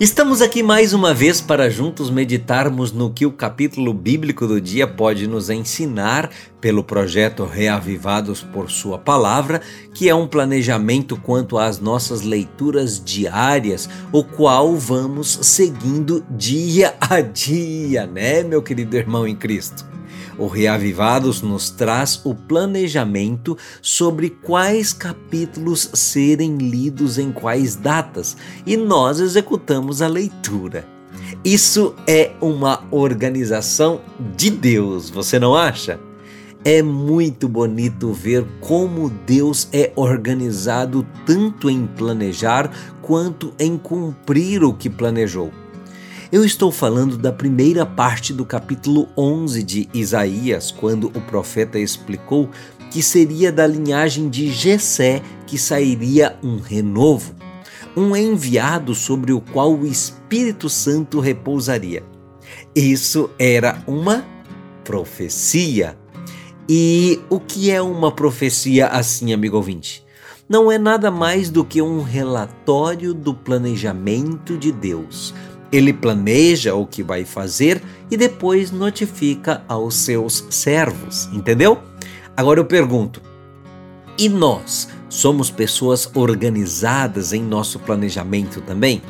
Estamos 0.00 0.40
aqui 0.40 0.62
mais 0.62 0.94
uma 0.94 1.12
vez 1.12 1.42
para 1.42 1.68
juntos 1.68 2.08
meditarmos 2.08 2.90
no 2.90 3.12
que 3.12 3.26
o 3.26 3.30
capítulo 3.30 3.92
bíblico 3.92 4.46
do 4.46 4.58
dia 4.58 4.86
pode 4.86 5.26
nos 5.26 5.50
ensinar 5.50 6.30
pelo 6.58 6.82
projeto 6.82 7.44
Reavivados 7.44 8.42
por 8.42 8.70
Sua 8.70 8.98
Palavra, 8.98 9.60
que 9.92 10.08
é 10.08 10.14
um 10.14 10.26
planejamento 10.26 11.18
quanto 11.18 11.58
às 11.58 11.80
nossas 11.80 12.22
leituras 12.22 12.98
diárias, 13.04 13.90
o 14.10 14.24
qual 14.24 14.74
vamos 14.74 15.38
seguindo 15.42 16.24
dia 16.30 16.94
a 16.98 17.20
dia, 17.20 18.06
né, 18.06 18.42
meu 18.42 18.62
querido 18.62 18.96
irmão 18.96 19.28
em 19.28 19.36
Cristo? 19.36 19.84
O 20.38 20.46
Reavivados 20.46 21.42
nos 21.42 21.70
traz 21.70 22.20
o 22.24 22.34
planejamento 22.34 23.56
sobre 23.82 24.30
quais 24.30 24.92
capítulos 24.92 25.90
serem 25.92 26.56
lidos 26.56 27.18
em 27.18 27.30
quais 27.30 27.76
datas 27.76 28.36
e 28.66 28.76
nós 28.76 29.20
executamos 29.20 30.00
a 30.00 30.08
leitura. 30.08 30.86
Isso 31.44 31.94
é 32.06 32.32
uma 32.40 32.84
organização 32.90 34.00
de 34.36 34.50
Deus, 34.50 35.10
você 35.10 35.38
não 35.38 35.54
acha? 35.54 35.98
É 36.62 36.82
muito 36.82 37.48
bonito 37.48 38.12
ver 38.12 38.46
como 38.60 39.08
Deus 39.08 39.66
é 39.72 39.92
organizado 39.96 41.06
tanto 41.24 41.70
em 41.70 41.86
planejar 41.86 42.70
quanto 43.00 43.54
em 43.58 43.78
cumprir 43.78 44.62
o 44.62 44.74
que 44.74 44.90
planejou. 44.90 45.50
Eu 46.32 46.44
estou 46.44 46.70
falando 46.70 47.18
da 47.18 47.32
primeira 47.32 47.84
parte 47.84 48.32
do 48.32 48.46
capítulo 48.46 49.08
11 49.18 49.64
de 49.64 49.88
Isaías, 49.92 50.70
quando 50.70 51.08
o 51.08 51.20
profeta 51.22 51.76
explicou 51.76 52.48
que 52.88 53.02
seria 53.02 53.50
da 53.50 53.66
linhagem 53.66 54.28
de 54.28 54.48
Jessé 54.52 55.22
que 55.44 55.58
sairia 55.58 56.38
um 56.40 56.60
renovo, 56.60 57.34
um 57.96 58.14
enviado 58.14 58.94
sobre 58.94 59.32
o 59.32 59.40
qual 59.40 59.74
o 59.74 59.84
Espírito 59.84 60.68
Santo 60.68 61.18
repousaria. 61.18 62.04
Isso 62.76 63.28
era 63.36 63.82
uma 63.84 64.24
profecia. 64.84 65.98
E 66.68 67.18
o 67.28 67.40
que 67.40 67.72
é 67.72 67.82
uma 67.82 68.12
profecia 68.12 68.86
assim, 68.86 69.32
amigo 69.32 69.56
ouvinte? 69.56 70.06
Não 70.48 70.70
é 70.70 70.78
nada 70.78 71.10
mais 71.10 71.50
do 71.50 71.64
que 71.64 71.82
um 71.82 72.02
relatório 72.02 73.14
do 73.14 73.34
planejamento 73.34 74.56
de 74.56 74.70
Deus 74.70 75.34
ele 75.72 75.92
planeja 75.92 76.74
o 76.74 76.86
que 76.86 77.02
vai 77.02 77.24
fazer 77.24 77.82
e 78.10 78.16
depois 78.16 78.70
notifica 78.70 79.62
aos 79.68 79.94
seus 79.94 80.44
servos, 80.50 81.28
entendeu? 81.32 81.78
Agora 82.36 82.60
eu 82.60 82.64
pergunto: 82.64 83.20
e 84.18 84.28
nós 84.28 84.88
somos 85.08 85.50
pessoas 85.50 86.10
organizadas 86.14 87.32
em 87.32 87.42
nosso 87.42 87.78
planejamento 87.78 88.60
também? 88.60 89.02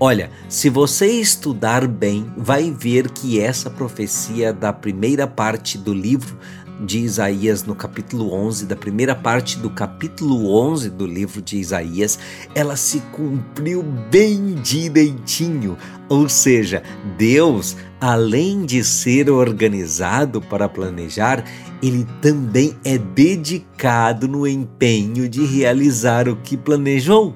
Olha, 0.00 0.30
se 0.48 0.70
você 0.70 1.06
estudar 1.06 1.86
bem, 1.88 2.30
vai 2.36 2.70
ver 2.70 3.10
que 3.10 3.40
essa 3.40 3.68
profecia 3.68 4.52
da 4.52 4.72
primeira 4.72 5.26
parte 5.26 5.76
do 5.76 5.92
livro 5.92 6.38
de 6.80 6.98
Isaías 7.00 7.64
no 7.64 7.74
capítulo 7.74 8.32
11, 8.32 8.66
da 8.66 8.76
primeira 8.76 9.14
parte 9.14 9.58
do 9.58 9.70
capítulo 9.70 10.52
11 10.54 10.90
do 10.90 11.06
livro 11.06 11.42
de 11.42 11.58
Isaías, 11.58 12.18
ela 12.54 12.76
se 12.76 13.00
cumpriu 13.12 13.82
bem 13.82 14.54
direitinho. 14.54 15.76
Ou 16.08 16.28
seja, 16.28 16.82
Deus, 17.16 17.76
além 18.00 18.64
de 18.64 18.82
ser 18.84 19.30
organizado 19.30 20.40
para 20.40 20.68
planejar, 20.68 21.44
ele 21.82 22.06
também 22.20 22.76
é 22.84 22.96
dedicado 22.96 24.26
no 24.26 24.46
empenho 24.46 25.28
de 25.28 25.44
realizar 25.44 26.28
o 26.28 26.36
que 26.36 26.56
planejou. 26.56 27.34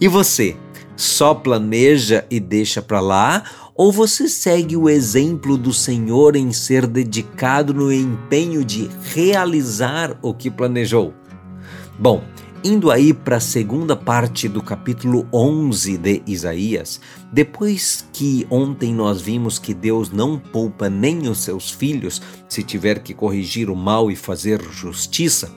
E 0.00 0.08
você, 0.08 0.56
só 1.00 1.32
planeja 1.32 2.26
e 2.30 2.38
deixa 2.38 2.82
para 2.82 3.00
lá 3.00 3.42
ou 3.74 3.90
você 3.90 4.28
segue 4.28 4.76
o 4.76 4.86
exemplo 4.86 5.56
do 5.56 5.72
Senhor 5.72 6.36
em 6.36 6.52
ser 6.52 6.86
dedicado 6.86 7.72
no 7.72 7.90
empenho 7.90 8.62
de 8.62 8.90
realizar 9.14 10.18
o 10.20 10.34
que 10.34 10.50
planejou? 10.50 11.14
Bom, 11.98 12.22
indo 12.62 12.90
aí 12.90 13.14
para 13.14 13.36
a 13.36 13.40
segunda 13.40 13.96
parte 13.96 14.46
do 14.46 14.62
capítulo 14.62 15.26
11 15.32 15.96
de 15.96 16.22
Isaías, 16.26 17.00
depois 17.32 18.06
que 18.12 18.46
ontem 18.50 18.94
nós 18.94 19.22
vimos 19.22 19.58
que 19.58 19.72
Deus 19.72 20.10
não 20.10 20.38
poupa 20.38 20.90
nem 20.90 21.28
os 21.28 21.38
seus 21.38 21.70
filhos 21.70 22.20
se 22.46 22.62
tiver 22.62 22.98
que 22.98 23.14
corrigir 23.14 23.70
o 23.70 23.76
mal 23.76 24.10
e 24.10 24.16
fazer 24.16 24.60
justiça, 24.70 25.50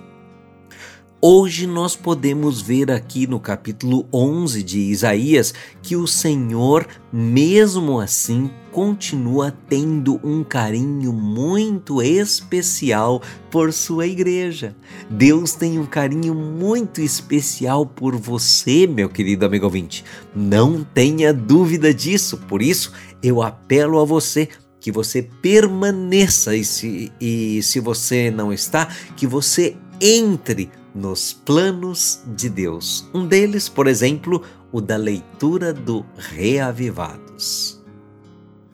Hoje 1.25 1.65
nós 1.65 1.95
podemos 1.95 2.59
ver 2.59 2.91
aqui 2.91 3.25
no 3.25 3.39
capítulo 3.39 4.05
11 4.11 4.61
de 4.61 4.79
Isaías 4.79 5.53
que 5.81 5.95
o 5.95 6.05
Senhor, 6.05 6.85
mesmo 7.13 7.97
assim, 7.97 8.51
continua 8.73 9.49
tendo 9.69 10.19
um 10.21 10.43
carinho 10.43 11.13
muito 11.13 12.01
especial 12.01 13.21
por 13.49 13.71
sua 13.71 14.05
igreja. 14.05 14.75
Deus 15.09 15.53
tem 15.53 15.79
um 15.79 15.85
carinho 15.85 16.35
muito 16.35 16.99
especial 16.99 17.85
por 17.85 18.17
você, 18.17 18.85
meu 18.85 19.07
querido 19.07 19.45
amigo 19.45 19.63
ouvinte. 19.63 20.03
Não 20.35 20.83
tenha 20.83 21.33
dúvida 21.33 21.93
disso. 21.93 22.37
Por 22.49 22.61
isso, 22.61 22.91
eu 23.23 23.41
apelo 23.41 23.97
a 23.97 24.03
você 24.03 24.49
que 24.77 24.91
você 24.91 25.21
permaneça 25.41 26.53
e 26.53 26.65
se, 26.65 27.13
e 27.21 27.63
se 27.63 27.79
você 27.79 28.29
não 28.29 28.51
está, 28.51 28.89
que 29.15 29.25
você 29.25 29.77
entre 30.01 30.69
nos 30.93 31.33
planos 31.33 32.21
de 32.35 32.49
Deus. 32.49 33.07
Um 33.13 33.25
deles, 33.25 33.67
por 33.67 33.87
exemplo, 33.87 34.41
o 34.71 34.81
da 34.81 34.97
leitura 34.97 35.73
do 35.73 36.05
Reavivados. 36.17 37.81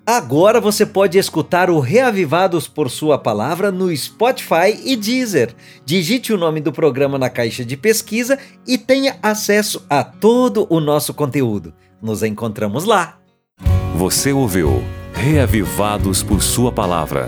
Agora 0.05 0.59
você 0.59 0.87
pode 0.87 1.19
escutar 1.19 1.69
o 1.69 1.79
Reavivados 1.79 2.67
por 2.67 2.89
Sua 2.89 3.17
Palavra 3.19 3.71
no 3.71 3.95
Spotify 3.95 4.75
e 4.83 4.95
Deezer. 4.95 5.53
Digite 5.85 6.33
o 6.33 6.37
nome 6.37 6.61
do 6.61 6.71
programa 6.71 7.19
na 7.19 7.29
caixa 7.29 7.63
de 7.63 7.77
pesquisa 7.77 8.39
e 8.65 8.75
tenha 8.75 9.17
acesso 9.21 9.85
a 9.87 10.03
todo 10.03 10.65
o 10.69 10.79
nosso 10.79 11.13
conteúdo. 11.13 11.73
Nos 12.01 12.23
encontramos 12.23 12.85
lá. 12.85 13.19
Você 13.97 14.31
ouviu 14.33 14.83
Reavivados 15.13 16.23
por 16.23 16.41
Sua 16.41 16.71
Palavra 16.71 17.27